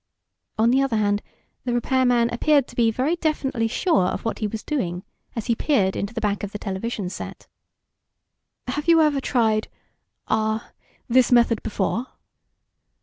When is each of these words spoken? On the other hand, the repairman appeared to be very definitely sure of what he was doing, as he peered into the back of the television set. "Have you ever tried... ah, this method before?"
On 0.57 0.71
the 0.71 0.81
other 0.81 0.97
hand, 0.97 1.21
the 1.63 1.75
repairman 1.75 2.31
appeared 2.31 2.65
to 2.67 2.75
be 2.75 2.89
very 2.89 3.15
definitely 3.17 3.67
sure 3.67 4.07
of 4.07 4.25
what 4.25 4.39
he 4.39 4.47
was 4.47 4.63
doing, 4.63 5.03
as 5.35 5.45
he 5.45 5.53
peered 5.53 5.95
into 5.95 6.11
the 6.11 6.19
back 6.21 6.41
of 6.41 6.51
the 6.51 6.57
television 6.57 7.07
set. 7.07 7.45
"Have 8.67 8.87
you 8.87 8.99
ever 9.03 9.21
tried... 9.21 9.67
ah, 10.27 10.71
this 11.07 11.31
method 11.31 11.61
before?" 11.61 12.07